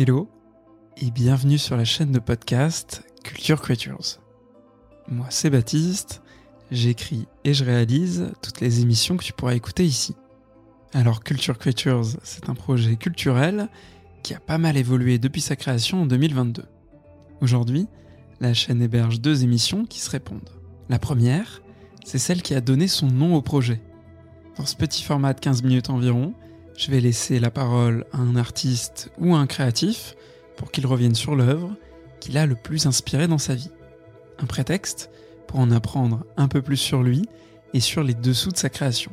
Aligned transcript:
Hello 0.00 0.30
et 0.98 1.10
bienvenue 1.10 1.58
sur 1.58 1.76
la 1.76 1.84
chaîne 1.84 2.12
de 2.12 2.20
podcast 2.20 3.02
Culture 3.24 3.60
Creatures. 3.60 4.20
Moi 5.08 5.26
c'est 5.28 5.50
Baptiste, 5.50 6.22
j'écris 6.70 7.26
et 7.42 7.52
je 7.52 7.64
réalise 7.64 8.30
toutes 8.40 8.60
les 8.60 8.80
émissions 8.80 9.16
que 9.16 9.24
tu 9.24 9.32
pourras 9.32 9.56
écouter 9.56 9.84
ici. 9.84 10.14
Alors 10.92 11.24
Culture 11.24 11.58
Creatures, 11.58 12.16
c'est 12.22 12.48
un 12.48 12.54
projet 12.54 12.94
culturel 12.94 13.68
qui 14.22 14.34
a 14.34 14.38
pas 14.38 14.56
mal 14.56 14.76
évolué 14.76 15.18
depuis 15.18 15.40
sa 15.40 15.56
création 15.56 16.02
en 16.02 16.06
2022. 16.06 16.62
Aujourd'hui, 17.40 17.88
la 18.38 18.54
chaîne 18.54 18.80
héberge 18.80 19.20
deux 19.20 19.42
émissions 19.42 19.84
qui 19.84 19.98
se 19.98 20.10
répondent. 20.10 20.50
La 20.88 21.00
première, 21.00 21.60
c'est 22.04 22.18
celle 22.18 22.42
qui 22.42 22.54
a 22.54 22.60
donné 22.60 22.86
son 22.86 23.08
nom 23.08 23.34
au 23.34 23.42
projet. 23.42 23.80
Dans 24.58 24.64
ce 24.64 24.76
petit 24.76 25.02
format 25.02 25.34
de 25.34 25.40
15 25.40 25.64
minutes 25.64 25.90
environ, 25.90 26.34
je 26.78 26.92
vais 26.92 27.00
laisser 27.00 27.40
la 27.40 27.50
parole 27.50 28.06
à 28.12 28.18
un 28.18 28.36
artiste 28.36 29.10
ou 29.18 29.34
à 29.34 29.38
un 29.38 29.48
créatif 29.48 30.14
pour 30.56 30.70
qu'il 30.70 30.86
revienne 30.86 31.16
sur 31.16 31.34
l'œuvre 31.34 31.74
qu'il 32.20 32.38
a 32.38 32.46
le 32.46 32.54
plus 32.54 32.86
inspiré 32.86 33.26
dans 33.26 33.38
sa 33.38 33.56
vie. 33.56 33.70
Un 34.38 34.46
prétexte 34.46 35.10
pour 35.48 35.58
en 35.58 35.72
apprendre 35.72 36.24
un 36.36 36.46
peu 36.46 36.62
plus 36.62 36.76
sur 36.76 37.02
lui 37.02 37.28
et 37.74 37.80
sur 37.80 38.04
les 38.04 38.14
dessous 38.14 38.52
de 38.52 38.56
sa 38.56 38.68
création. 38.68 39.10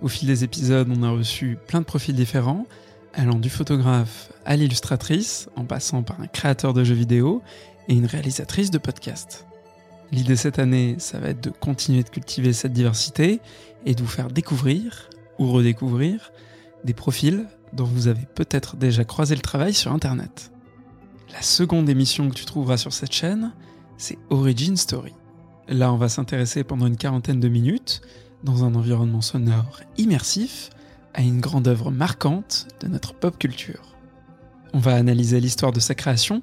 Au 0.00 0.08
fil 0.08 0.28
des 0.28 0.44
épisodes, 0.44 0.88
on 0.90 1.02
a 1.02 1.10
reçu 1.10 1.58
plein 1.66 1.80
de 1.80 1.84
profils 1.84 2.14
différents, 2.14 2.66
allant 3.12 3.38
du 3.38 3.50
photographe 3.50 4.32
à 4.46 4.56
l'illustratrice, 4.56 5.50
en 5.56 5.64
passant 5.64 6.02
par 6.02 6.18
un 6.20 6.26
créateur 6.26 6.72
de 6.72 6.84
jeux 6.84 6.94
vidéo 6.94 7.42
et 7.88 7.94
une 7.94 8.06
réalisatrice 8.06 8.70
de 8.70 8.78
podcast. 8.78 9.46
L'idée 10.10 10.36
cette 10.36 10.58
année, 10.58 10.96
ça 10.98 11.18
va 11.18 11.28
être 11.28 11.42
de 11.42 11.50
continuer 11.50 12.02
de 12.02 12.08
cultiver 12.08 12.54
cette 12.54 12.72
diversité 12.72 13.40
et 13.84 13.94
de 13.94 14.00
vous 14.00 14.08
faire 14.08 14.30
découvrir 14.30 15.10
ou 15.38 15.52
redécouvrir 15.52 16.32
des 16.84 16.94
profils 16.94 17.46
dont 17.72 17.84
vous 17.84 18.08
avez 18.08 18.26
peut-être 18.34 18.76
déjà 18.76 19.04
croisé 19.04 19.34
le 19.34 19.40
travail 19.40 19.74
sur 19.74 19.92
Internet. 19.92 20.52
La 21.32 21.42
seconde 21.42 21.88
émission 21.88 22.28
que 22.30 22.34
tu 22.34 22.44
trouveras 22.44 22.78
sur 22.78 22.92
cette 22.92 23.12
chaîne, 23.12 23.52
c'est 23.98 24.18
Origin 24.30 24.76
Story. 24.76 25.12
Là, 25.68 25.92
on 25.92 25.98
va 25.98 26.08
s'intéresser 26.08 26.64
pendant 26.64 26.86
une 26.86 26.96
quarantaine 26.96 27.40
de 27.40 27.48
minutes, 27.48 28.00
dans 28.42 28.64
un 28.64 28.74
environnement 28.74 29.20
sonore 29.20 29.80
immersif, 29.98 30.70
à 31.12 31.22
une 31.22 31.40
grande 31.40 31.68
œuvre 31.68 31.90
marquante 31.90 32.68
de 32.80 32.88
notre 32.88 33.12
pop 33.12 33.36
culture. 33.38 33.96
On 34.72 34.78
va 34.78 34.94
analyser 34.94 35.40
l'histoire 35.40 35.72
de 35.72 35.80
sa 35.80 35.94
création, 35.94 36.40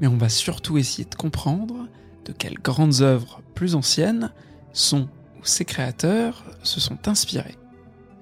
mais 0.00 0.06
on 0.06 0.16
va 0.16 0.28
surtout 0.28 0.78
essayer 0.78 1.08
de 1.08 1.14
comprendre 1.14 1.88
de 2.24 2.32
quelles 2.32 2.58
grandes 2.58 3.00
œuvres 3.00 3.40
plus 3.54 3.74
anciennes 3.74 4.32
sont 4.72 5.08
ou 5.40 5.44
ses 5.44 5.64
créateurs 5.64 6.44
se 6.62 6.80
sont 6.80 7.08
inspirés. 7.08 7.56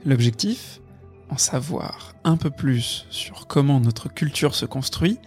L'objectif 0.04 0.80
en 1.30 1.38
savoir 1.38 2.14
un 2.24 2.36
peu 2.36 2.50
plus 2.50 3.06
sur 3.10 3.46
comment 3.46 3.80
notre 3.80 4.08
culture 4.08 4.54
se 4.54 4.66
construit 4.66 5.18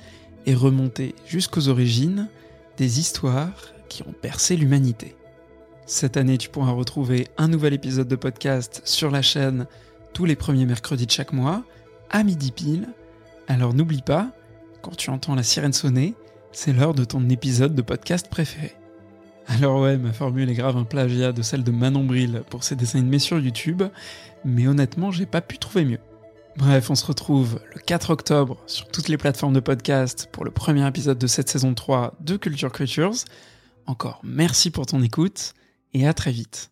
et 0.46 0.56
remonter 0.56 1.16
jusqu'aux 1.26 1.68
origines 1.68 2.28
des 2.78 3.00
histoires 3.00 3.74
qui 3.90 4.04
ont 4.04 4.14
percé 4.14 4.56
l'humanité. 4.56 5.16
Cette 5.86 6.18
année, 6.18 6.38
tu 6.38 6.50
pourras 6.50 6.72
retrouver 6.72 7.28
un 7.38 7.48
nouvel 7.48 7.74
épisode 7.74 8.08
de 8.08 8.16
podcast 8.16 8.82
sur 8.84 9.10
la 9.10 9.22
chaîne 9.22 9.68
tous 10.14 10.26
les 10.26 10.36
premiers 10.36 10.66
mercredis 10.66 11.06
de 11.06 11.12
chaque 11.12 11.34
mois, 11.34 11.64
à 12.10 12.24
midi 12.24 12.52
pile. 12.52 12.90
Alors 13.48 13.74
n'oublie 13.74 14.02
pas, 14.02 14.32
quand 14.82 14.96
tu 14.96 15.10
entends 15.10 15.36
la 15.36 15.44
sirène 15.44 15.74
sonner, 15.74 16.16
c'est 16.52 16.74
l'heure 16.74 16.94
de 16.94 17.04
ton 17.04 17.30
épisode 17.30 17.76
de 17.76 17.82
podcast 17.82 18.28
préféré. 18.30 18.74
Alors 19.48 19.82
ouais, 19.82 19.98
ma 19.98 20.12
formule 20.12 20.50
est 20.50 20.54
grave 20.56 20.78
un 20.78 20.84
plagiat 20.84 21.32
de 21.32 21.42
celle 21.42 21.64
de 21.64 21.72
Manon 21.72 22.04
Bril 22.04 22.44
pour 22.50 22.64
ses 22.64 22.76
dessins 22.76 23.00
animés 23.00 23.20
sur 23.20 23.40
YouTube, 23.40 23.84
mais 24.44 24.68
honnêtement, 24.68 25.12
j'ai 25.12 25.26
pas 25.26 25.42
pu 25.42 25.58
trouver 25.58 25.86
mieux. 25.86 26.00
Bref, 26.58 26.90
on 26.90 26.96
se 26.96 27.06
retrouve 27.06 27.60
le 27.74 27.80
4 27.80 28.10
octobre 28.10 28.58
sur 28.66 28.88
toutes 28.88 29.10
les 29.10 29.18
plateformes 29.18 29.54
de 29.54 29.60
podcast 29.60 30.28
pour 30.32 30.44
le 30.44 30.52
premier 30.52 30.86
épisode 30.88 31.18
de 31.18 31.28
cette 31.28 31.50
saison 31.50 31.74
3 31.74 32.16
de 32.20 32.36
Culture 32.36 32.72
Creatures. 32.72 33.26
Encore 33.86 34.20
merci 34.24 34.70
pour 34.70 34.86
ton 34.86 35.02
écoute 35.02 35.54
et 35.94 36.08
à 36.08 36.14
très 36.14 36.32
vite. 36.32 36.72